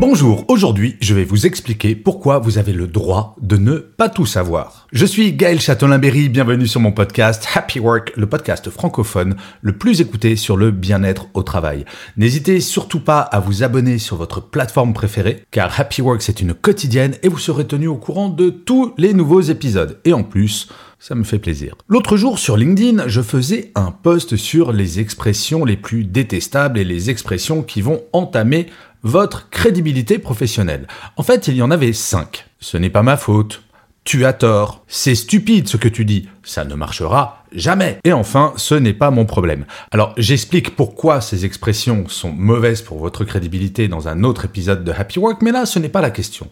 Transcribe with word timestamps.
Bonjour, 0.00 0.46
aujourd'hui 0.48 0.96
je 1.02 1.12
vais 1.12 1.24
vous 1.24 1.44
expliquer 1.44 1.94
pourquoi 1.94 2.38
vous 2.38 2.56
avez 2.56 2.72
le 2.72 2.86
droit 2.86 3.36
de 3.42 3.58
ne 3.58 3.76
pas 3.76 4.08
tout 4.08 4.24
savoir. 4.24 4.88
Je 4.92 5.04
suis 5.04 5.34
Gaël 5.34 5.60
Châtelain-Berry, 5.60 6.30
bienvenue 6.30 6.66
sur 6.66 6.80
mon 6.80 6.90
podcast 6.90 7.46
Happy 7.54 7.80
Work, 7.80 8.14
le 8.16 8.26
podcast 8.26 8.70
francophone 8.70 9.36
le 9.60 9.76
plus 9.76 10.00
écouté 10.00 10.36
sur 10.36 10.56
le 10.56 10.70
bien-être 10.70 11.26
au 11.34 11.42
travail. 11.42 11.84
N'hésitez 12.16 12.60
surtout 12.60 13.00
pas 13.00 13.20
à 13.20 13.40
vous 13.40 13.62
abonner 13.62 13.98
sur 13.98 14.16
votre 14.16 14.40
plateforme 14.40 14.94
préférée, 14.94 15.44
car 15.50 15.78
Happy 15.78 16.00
Work 16.00 16.22
c'est 16.22 16.40
une 16.40 16.54
quotidienne 16.54 17.16
et 17.22 17.28
vous 17.28 17.38
serez 17.38 17.66
tenu 17.66 17.86
au 17.86 17.96
courant 17.96 18.30
de 18.30 18.48
tous 18.48 18.94
les 18.96 19.12
nouveaux 19.12 19.42
épisodes. 19.42 20.00
Et 20.06 20.14
en 20.14 20.22
plus, 20.22 20.68
ça 20.98 21.14
me 21.14 21.24
fait 21.24 21.38
plaisir. 21.38 21.76
L'autre 21.88 22.18
jour 22.18 22.38
sur 22.38 22.58
LinkedIn, 22.58 23.08
je 23.08 23.22
faisais 23.22 23.72
un 23.74 23.90
post 23.90 24.36
sur 24.36 24.70
les 24.70 25.00
expressions 25.00 25.64
les 25.64 25.78
plus 25.78 26.04
détestables 26.04 26.78
et 26.78 26.84
les 26.84 27.08
expressions 27.08 27.62
qui 27.62 27.80
vont 27.80 28.02
entamer 28.12 28.66
votre 29.02 29.48
crédibilité 29.50 30.18
professionnelle. 30.18 30.86
En 31.16 31.22
fait, 31.22 31.48
il 31.48 31.56
y 31.56 31.62
en 31.62 31.70
avait 31.70 31.92
cinq. 31.92 32.46
Ce 32.60 32.76
n'est 32.76 32.90
pas 32.90 33.02
ma 33.02 33.16
faute. 33.16 33.62
Tu 34.04 34.24
as 34.24 34.32
tort. 34.32 34.82
C'est 34.88 35.14
stupide 35.14 35.68
ce 35.68 35.76
que 35.76 35.88
tu 35.88 36.04
dis. 36.04 36.28
Ça 36.42 36.64
ne 36.64 36.74
marchera 36.74 37.44
jamais. 37.52 37.98
Et 38.04 38.12
enfin, 38.12 38.52
ce 38.56 38.74
n'est 38.74 38.94
pas 38.94 39.10
mon 39.10 39.26
problème. 39.26 39.66
Alors, 39.90 40.14
j'explique 40.16 40.74
pourquoi 40.74 41.20
ces 41.20 41.44
expressions 41.44 42.08
sont 42.08 42.32
mauvaises 42.32 42.82
pour 42.82 42.98
votre 42.98 43.24
crédibilité 43.24 43.88
dans 43.88 44.08
un 44.08 44.24
autre 44.24 44.46
épisode 44.46 44.84
de 44.84 44.92
Happy 44.92 45.18
Work, 45.18 45.42
mais 45.42 45.52
là, 45.52 45.66
ce 45.66 45.78
n'est 45.78 45.88
pas 45.88 46.00
la 46.00 46.10
question. 46.10 46.48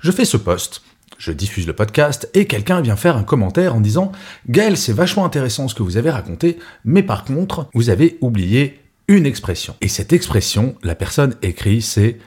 Je 0.00 0.12
fais 0.12 0.24
ce 0.24 0.36
post. 0.36 0.82
Je 1.18 1.30
diffuse 1.30 1.66
le 1.66 1.72
podcast 1.72 2.28
et 2.34 2.46
quelqu'un 2.46 2.80
vient 2.80 2.96
faire 2.96 3.16
un 3.16 3.22
commentaire 3.22 3.76
en 3.76 3.80
disant 3.80 4.10
Gaël, 4.48 4.76
c'est 4.76 4.92
vachement 4.92 5.24
intéressant 5.24 5.68
ce 5.68 5.74
que 5.74 5.84
vous 5.84 5.96
avez 5.96 6.10
raconté, 6.10 6.58
mais 6.84 7.04
par 7.04 7.24
contre, 7.24 7.68
vous 7.74 7.90
avez 7.90 8.18
oublié 8.20 8.81
une 9.08 9.26
expression. 9.26 9.74
Et 9.80 9.88
cette 9.88 10.12
expression, 10.12 10.76
la 10.82 10.94
personne 10.94 11.34
écrit, 11.42 11.82
c'est 11.82 12.18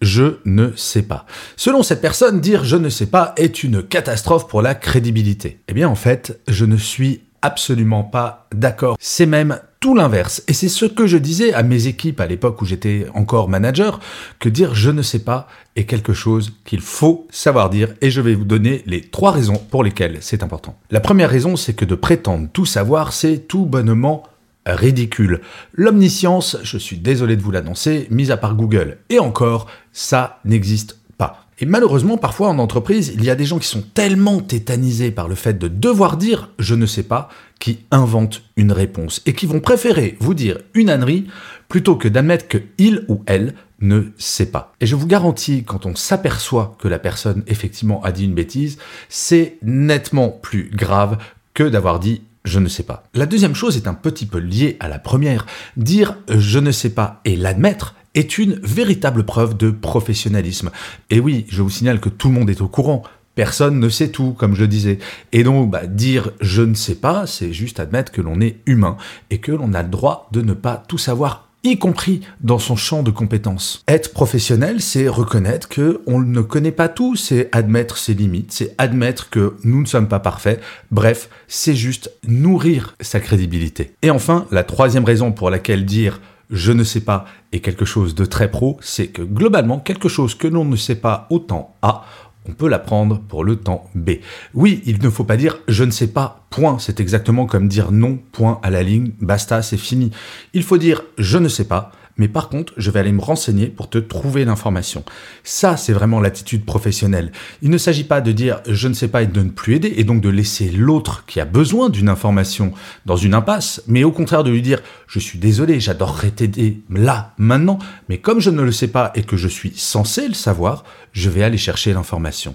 je 0.00 0.38
ne 0.44 0.72
sais 0.76 1.02
pas. 1.02 1.24
Selon 1.56 1.82
cette 1.82 2.00
personne, 2.00 2.40
dire 2.40 2.64
je 2.64 2.76
ne 2.76 2.88
sais 2.88 3.06
pas 3.06 3.32
est 3.36 3.64
une 3.64 3.82
catastrophe 3.82 4.48
pour 4.48 4.60
la 4.60 4.74
crédibilité. 4.74 5.60
Eh 5.68 5.72
bien 5.72 5.88
en 5.88 5.94
fait, 5.94 6.40
je 6.48 6.64
ne 6.64 6.76
suis 6.76 7.22
absolument 7.42 8.04
pas 8.04 8.46
d'accord. 8.54 8.96
C'est 8.98 9.26
même 9.26 9.60
tout 9.78 9.94
l'inverse. 9.94 10.42
Et 10.48 10.54
c'est 10.54 10.70
ce 10.70 10.86
que 10.86 11.06
je 11.06 11.18
disais 11.18 11.52
à 11.52 11.62
mes 11.62 11.88
équipes 11.88 12.20
à 12.20 12.26
l'époque 12.26 12.62
où 12.62 12.64
j'étais 12.64 13.06
encore 13.14 13.50
manager, 13.50 14.00
que 14.38 14.48
dire 14.48 14.74
je 14.74 14.90
ne 14.90 15.02
sais 15.02 15.18
pas 15.18 15.46
est 15.76 15.84
quelque 15.84 16.14
chose 16.14 16.54
qu'il 16.64 16.80
faut 16.80 17.28
savoir 17.30 17.68
dire. 17.68 17.94
Et 18.00 18.10
je 18.10 18.22
vais 18.22 18.34
vous 18.34 18.46
donner 18.46 18.82
les 18.86 19.02
trois 19.02 19.30
raisons 19.30 19.58
pour 19.70 19.84
lesquelles 19.84 20.18
c'est 20.22 20.42
important. 20.42 20.78
La 20.90 21.00
première 21.00 21.28
raison, 21.28 21.56
c'est 21.56 21.74
que 21.74 21.84
de 21.84 21.94
prétendre 21.94 22.48
tout 22.50 22.64
savoir, 22.64 23.12
c'est 23.12 23.46
tout 23.46 23.66
bonnement 23.66 24.22
ridicule. 24.66 25.40
L'omniscience, 25.72 26.56
je 26.62 26.78
suis 26.78 26.98
désolé 26.98 27.36
de 27.36 27.42
vous 27.42 27.50
l'annoncer, 27.50 28.06
mise 28.10 28.30
à 28.30 28.36
part 28.36 28.54
Google. 28.54 28.98
Et 29.10 29.18
encore, 29.18 29.66
ça 29.92 30.40
n'existe 30.44 30.98
pas. 31.18 31.46
Et 31.60 31.66
malheureusement, 31.66 32.16
parfois 32.16 32.48
en 32.48 32.58
entreprise, 32.58 33.12
il 33.14 33.24
y 33.24 33.30
a 33.30 33.36
des 33.36 33.44
gens 33.44 33.58
qui 33.58 33.68
sont 33.68 33.84
tellement 33.94 34.40
tétanisés 34.40 35.10
par 35.10 35.28
le 35.28 35.34
fait 35.34 35.58
de 35.58 35.68
devoir 35.68 36.16
dire 36.16 36.50
je 36.58 36.74
ne 36.74 36.86
sais 36.86 37.04
pas, 37.04 37.28
qui 37.60 37.80
inventent 37.90 38.42
une 38.56 38.72
réponse 38.72 39.22
et 39.26 39.34
qui 39.34 39.46
vont 39.46 39.60
préférer 39.60 40.16
vous 40.18 40.34
dire 40.34 40.58
une 40.74 40.90
ânerie 40.90 41.26
plutôt 41.68 41.96
que 41.96 42.08
d'admettre 42.08 42.48
que 42.48 42.58
il 42.78 43.04
ou 43.08 43.22
elle 43.26 43.54
ne 43.80 44.02
sait 44.18 44.50
pas. 44.50 44.72
Et 44.80 44.86
je 44.86 44.96
vous 44.96 45.06
garantis, 45.06 45.64
quand 45.64 45.86
on 45.86 45.94
s'aperçoit 45.94 46.76
que 46.78 46.88
la 46.88 46.98
personne 46.98 47.44
effectivement 47.46 48.02
a 48.02 48.12
dit 48.12 48.24
une 48.24 48.34
bêtise, 48.34 48.78
c'est 49.08 49.58
nettement 49.62 50.30
plus 50.30 50.70
grave 50.72 51.18
que 51.54 51.64
d'avoir 51.64 52.00
dit 52.00 52.22
je 52.44 52.58
ne 52.58 52.68
sais 52.68 52.82
pas. 52.82 53.04
La 53.14 53.26
deuxième 53.26 53.54
chose 53.54 53.76
est 53.76 53.88
un 53.88 53.94
petit 53.94 54.26
peu 54.26 54.38
liée 54.38 54.76
à 54.80 54.88
la 54.88 54.98
première. 54.98 55.46
Dire 55.76 56.16
je 56.28 56.58
ne 56.58 56.72
sais 56.72 56.90
pas 56.90 57.20
et 57.24 57.36
l'admettre 57.36 57.94
est 58.14 58.38
une 58.38 58.60
véritable 58.62 59.24
preuve 59.24 59.56
de 59.56 59.70
professionnalisme. 59.70 60.70
Et 61.10 61.20
oui, 61.20 61.46
je 61.48 61.62
vous 61.62 61.70
signale 61.70 62.00
que 62.00 62.08
tout 62.08 62.28
le 62.28 62.34
monde 62.34 62.50
est 62.50 62.60
au 62.60 62.68
courant. 62.68 63.02
Personne 63.34 63.80
ne 63.80 63.88
sait 63.88 64.10
tout, 64.10 64.32
comme 64.32 64.54
je 64.54 64.64
disais. 64.64 64.98
Et 65.32 65.42
donc, 65.42 65.68
bah, 65.70 65.86
dire 65.86 66.30
je 66.40 66.62
ne 66.62 66.74
sais 66.74 66.94
pas, 66.94 67.26
c'est 67.26 67.52
juste 67.52 67.80
admettre 67.80 68.12
que 68.12 68.20
l'on 68.20 68.40
est 68.40 68.58
humain 68.66 68.96
et 69.30 69.38
que 69.38 69.50
l'on 69.50 69.74
a 69.74 69.82
le 69.82 69.88
droit 69.88 70.28
de 70.30 70.40
ne 70.40 70.52
pas 70.52 70.82
tout 70.86 70.98
savoir 70.98 71.43
y 71.64 71.78
compris 71.78 72.20
dans 72.40 72.58
son 72.58 72.76
champ 72.76 73.02
de 73.02 73.10
compétences. 73.10 73.82
Être 73.88 74.12
professionnel, 74.12 74.80
c'est 74.80 75.08
reconnaître 75.08 75.68
que 75.68 76.02
on 76.06 76.20
ne 76.20 76.40
connaît 76.42 76.70
pas 76.70 76.88
tout, 76.88 77.16
c'est 77.16 77.48
admettre 77.52 77.96
ses 77.96 78.14
limites, 78.14 78.52
c'est 78.52 78.74
admettre 78.78 79.30
que 79.30 79.56
nous 79.64 79.80
ne 79.80 79.86
sommes 79.86 80.08
pas 80.08 80.20
parfaits. 80.20 80.60
Bref, 80.90 81.28
c'est 81.48 81.74
juste 81.74 82.12
nourrir 82.26 82.94
sa 83.00 83.20
crédibilité. 83.20 83.94
Et 84.02 84.10
enfin, 84.10 84.46
la 84.50 84.62
troisième 84.62 85.04
raison 85.04 85.32
pour 85.32 85.50
laquelle 85.50 85.84
dire 85.84 86.20
je 86.50 86.72
ne 86.72 86.84
sais 86.84 87.00
pas 87.00 87.24
est 87.52 87.60
quelque 87.60 87.84
chose 87.84 88.14
de 88.14 88.24
très 88.24 88.50
pro, 88.50 88.78
c'est 88.80 89.08
que 89.08 89.22
globalement, 89.22 89.78
quelque 89.78 90.08
chose 90.08 90.34
que 90.34 90.46
l'on 90.46 90.64
ne 90.64 90.76
sait 90.76 90.94
pas 90.94 91.26
autant 91.30 91.74
A, 91.82 92.04
on 92.48 92.52
peut 92.52 92.68
l'apprendre 92.68 93.20
pour 93.20 93.44
le 93.44 93.56
temps 93.56 93.84
B. 93.94 94.12
Oui, 94.52 94.82
il 94.86 95.02
ne 95.02 95.10
faut 95.10 95.24
pas 95.24 95.36
dire 95.36 95.58
je 95.68 95.84
ne 95.84 95.90
sais 95.90 96.08
pas, 96.08 96.46
point. 96.50 96.78
C'est 96.78 97.00
exactement 97.00 97.46
comme 97.46 97.68
dire 97.68 97.92
non, 97.92 98.18
point 98.32 98.60
à 98.62 98.70
la 98.70 98.82
ligne, 98.82 99.12
basta, 99.20 99.62
c'est 99.62 99.76
fini. 99.76 100.10
Il 100.52 100.62
faut 100.62 100.78
dire 100.78 101.02
je 101.18 101.38
ne 101.38 101.48
sais 101.48 101.64
pas, 101.64 101.92
mais 102.16 102.28
par 102.28 102.48
contre, 102.48 102.72
je 102.76 102.90
vais 102.90 103.00
aller 103.00 103.12
me 103.12 103.20
renseigner 103.20 103.66
pour 103.66 103.90
te 103.90 103.98
trouver 103.98 104.44
l'information. 104.44 105.04
Ça, 105.42 105.76
c'est 105.76 105.92
vraiment 105.92 106.20
l'attitude 106.20 106.64
professionnelle. 106.64 107.32
Il 107.62 107.70
ne 107.70 107.78
s'agit 107.78 108.04
pas 108.04 108.20
de 108.20 108.32
dire 108.32 108.60
je 108.68 108.88
ne 108.88 108.94
sais 108.94 109.08
pas 109.08 109.22
et 109.22 109.26
de 109.26 109.40
ne 109.40 109.50
plus 109.50 109.76
aider, 109.76 109.94
et 109.96 110.04
donc 110.04 110.20
de 110.20 110.28
laisser 110.28 110.70
l'autre 110.70 111.24
qui 111.26 111.40
a 111.40 111.44
besoin 111.44 111.90
d'une 111.90 112.08
information 112.08 112.72
dans 113.06 113.16
une 113.16 113.34
impasse, 113.34 113.82
mais 113.86 114.04
au 114.04 114.12
contraire 114.12 114.44
de 114.44 114.50
lui 114.50 114.62
dire 114.62 114.80
je 115.06 115.18
suis 115.18 115.38
désolé, 115.38 115.80
j'adorerais 115.80 116.30
t'aider 116.30 116.82
là, 116.90 117.32
maintenant, 117.38 117.78
mais 118.08 118.18
comme 118.18 118.40
je 118.40 118.50
ne 118.50 118.62
le 118.62 118.72
sais 118.72 118.88
pas 118.88 119.12
et 119.14 119.22
que 119.22 119.36
je 119.36 119.48
suis 119.48 119.72
censé 119.76 120.28
le 120.28 120.34
savoir, 120.34 120.84
je 121.12 121.30
vais 121.30 121.42
aller 121.42 121.58
chercher 121.58 121.92
l'information. 121.92 122.54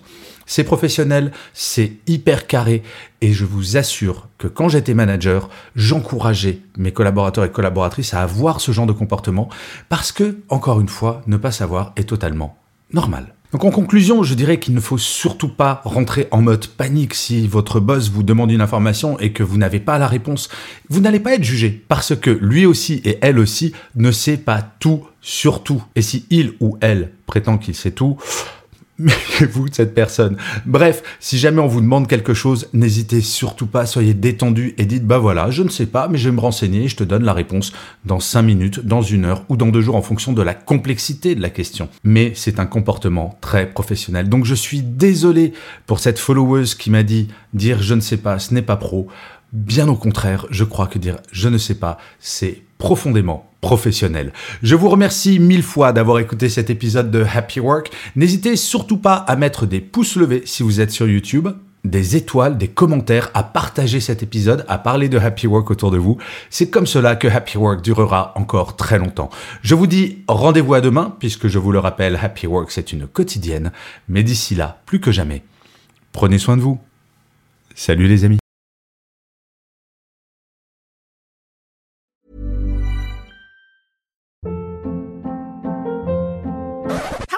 C'est 0.52 0.64
professionnel, 0.64 1.32
c'est 1.54 1.92
hyper 2.08 2.48
carré 2.48 2.82
et 3.22 3.34
je 3.34 3.46
vous 3.46 3.78
assure 3.78 4.30
que 4.40 4.48
quand 4.48 4.68
j'étais 4.68 4.96
manager, 4.96 5.48
j'encourageais 5.76 6.62
mes 6.76 6.92
collaborateurs 6.92 7.46
et 7.46 7.52
collaboratrices 7.52 8.16
à 8.16 8.24
avoir 8.24 8.60
ce 8.60 8.72
genre 8.72 8.88
de 8.88 8.92
comportement 8.92 9.48
parce 9.90 10.12
que, 10.12 10.40
encore 10.50 10.82
une 10.82 10.90
fois, 10.90 11.22
ne 11.28 11.38
pas 11.38 11.52
savoir 11.52 11.94
est 11.98 12.10
totalement 12.10 12.58
normal. 12.92 13.36
Donc 13.52 13.64
en 13.64 13.70
conclusion, 13.70 14.24
je 14.24 14.34
dirais 14.34 14.60
qu'il 14.60 14.74
ne 14.74 14.80
faut 14.80 14.98
surtout 14.98 15.50
pas 15.50 15.82
rentrer 15.86 16.28
en 16.32 16.42
mode 16.42 16.66
panique 16.66 17.14
si 17.14 17.48
votre 17.48 17.80
boss 17.80 18.10
vous 18.10 18.24
demande 18.24 18.52
une 18.52 18.62
information 18.62 19.20
et 19.20 19.34
que 19.34 19.44
vous 19.44 19.60
n'avez 19.60 19.80
pas 19.80 20.00
la 20.00 20.08
réponse. 20.08 20.50
Vous 20.90 21.00
n'allez 21.00 21.20
pas 21.20 21.36
être 21.36 21.44
jugé 21.44 21.70
parce 21.88 22.16
que 22.16 22.32
lui 22.32 22.66
aussi 22.66 23.04
et 23.06 23.20
elle 23.22 23.38
aussi 23.38 23.74
ne 23.96 24.12
sait 24.12 24.38
pas 24.38 24.64
tout 24.80 25.06
sur 25.22 25.62
tout. 25.62 25.84
Et 25.96 26.02
si 26.02 26.26
il 26.32 26.54
ou 26.60 26.80
elle 26.82 27.12
prétend 27.28 27.60
qu'il 27.60 27.76
sait 27.76 27.92
tout, 27.92 28.18
méfiez-vous 29.00 29.68
cette 29.72 29.94
personne. 29.94 30.38
Bref, 30.66 31.02
si 31.20 31.38
jamais 31.38 31.62
on 31.62 31.68
vous 31.68 31.82
demande 31.82 32.08
quelque 32.08 32.34
chose, 32.34 32.68
n'hésitez 32.74 33.22
surtout 33.22 33.68
pas, 33.68 33.86
soyez 33.86 34.14
détendu 34.14 34.74
et 34.78 34.86
dites 34.86 35.06
bah 35.06 35.18
voilà, 35.18 35.50
je 35.52 35.64
ne 35.64 35.70
sais 35.70 35.86
pas, 35.86 36.08
mais 36.08 36.18
je 36.18 36.30
vais 36.30 36.36
me 36.36 36.42
renseigner 36.42 36.84
et 36.84 36.88
je 36.88 36.96
te 36.96 37.04
donne 37.04 37.24
la 37.24 37.34
réponse 37.34 37.74
dans 38.06 38.20
5 38.20 38.42
minutes, 38.42 38.86
dans 38.86 39.02
une 39.02 39.26
heure 39.26 39.44
ou 39.50 39.58
dans 39.58 39.68
deux 39.68 39.82
jours 39.82 39.96
en 39.96 40.02
fonction 40.02 40.34
de 40.34 40.42
la 40.42 40.54
complexité 40.54 41.36
de 41.36 41.42
la 41.42 41.50
question. 41.50 41.90
Mais 42.04 42.34
c'est 42.36 42.60
un 42.60 42.66
comportement 42.66 43.38
très 43.42 43.70
professionnel. 43.70 44.30
Donc 44.30 44.46
je 44.46 44.56
suis 44.56 44.82
désolé 44.82 45.54
pour 45.86 46.00
cette 46.00 46.20
followeuse 46.20 46.76
qui 46.76 46.90
m'a 46.92 47.04
dit 47.04 47.30
dire 47.54 47.82
je 47.82 47.94
ne 47.94 48.02
sais 48.02 48.18
pas, 48.18 48.40
ce 48.40 48.54
n'est 48.54 48.62
pas 48.62 48.78
pro. 48.78 49.08
Bien 49.52 49.88
au 49.88 49.96
contraire, 49.96 50.46
je 50.50 50.64
crois 50.64 50.88
que 50.88 51.00
dire 51.00 51.18
je 51.32 51.50
ne 51.50 51.58
sais 51.58 51.76
pas, 51.76 51.98
c'est 52.20 52.62
profondément 52.78 53.50
professionnel. 53.62 54.32
Je 54.64 54.76
vous 54.76 54.90
remercie 54.90 55.40
mille 55.40 55.64
fois 55.64 55.92
d'avoir 55.92 56.20
écouté 56.20 56.50
cet 56.50 56.70
épisode 56.70 57.12
de 57.12 57.24
Happy 57.24 57.60
Work. 57.60 57.92
N'hésitez 58.16 58.56
surtout 58.56 58.98
pas 58.98 59.16
à 59.16 59.36
mettre 59.36 59.66
des 59.66 59.82
pouces 59.82 60.16
levés 60.16 60.44
si 60.46 60.64
vous 60.64 60.80
êtes 60.80 60.92
sur 60.92 61.08
YouTube 61.08 61.50
des 61.86 62.16
étoiles, 62.16 62.58
des 62.58 62.68
commentaires, 62.68 63.30
à 63.34 63.44
partager 63.44 64.00
cet 64.00 64.22
épisode, 64.24 64.66
à 64.68 64.78
parler 64.78 65.10
de 65.10 65.18
Happy 65.18 65.48
Work 65.48 65.72
autour 65.72 65.92
de 65.92 65.98
vous. 65.98 66.18
C'est 66.50 66.70
comme 66.70 66.86
cela 66.86 67.16
que 67.16 67.28
Happy 67.28 67.58
Work 67.58 67.82
durera 67.82 68.34
encore 68.36 68.76
très 68.76 69.00
longtemps. 69.00 69.30
Je 69.62 69.76
vous 69.76 69.88
dis 69.88 70.20
rendez-vous 70.28 70.74
à 70.74 70.82
demain, 70.82 71.16
puisque 71.20 71.48
je 71.48 71.60
vous 71.60 71.72
le 71.72 71.80
rappelle, 71.80 72.20
Happy 72.22 72.48
Work 72.48 72.72
c'est 72.72 72.92
une 72.92 73.08
quotidienne, 73.08 73.72
mais 74.08 74.24
d'ici 74.24 74.56
là, 74.56 74.82
plus 74.86 75.00
que 75.00 75.12
jamais, 75.12 75.44
prenez 76.12 76.38
soin 76.38 76.58
de 76.58 76.62
vous. 76.62 76.80
Salut 77.76 78.08
les 78.08 78.26
amis. 78.26 78.39